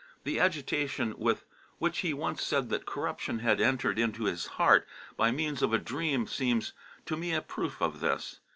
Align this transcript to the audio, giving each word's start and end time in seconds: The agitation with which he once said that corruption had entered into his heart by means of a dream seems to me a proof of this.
The 0.23 0.39
agitation 0.39 1.13
with 1.19 1.45
which 1.77 1.99
he 1.99 2.11
once 2.11 2.41
said 2.43 2.69
that 2.71 2.87
corruption 2.87 3.37
had 3.37 3.61
entered 3.61 3.99
into 3.99 4.23
his 4.23 4.47
heart 4.57 4.87
by 5.15 5.29
means 5.29 5.61
of 5.61 5.73
a 5.73 5.77
dream 5.77 6.25
seems 6.25 6.73
to 7.05 7.15
me 7.15 7.35
a 7.35 7.41
proof 7.43 7.79
of 7.83 7.99
this. 7.99 8.39